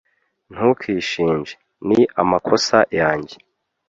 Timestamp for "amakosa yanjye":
2.21-3.35